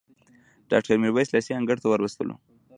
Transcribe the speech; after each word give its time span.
ډاکټر 0.71 0.95
میرویس 1.03 1.29
لېسې 1.33 1.51
انګړ 1.57 1.77
ته 1.81 1.87
وروستلو. 1.89 2.35